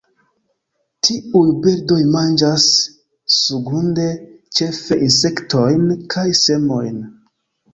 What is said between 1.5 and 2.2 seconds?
birdoj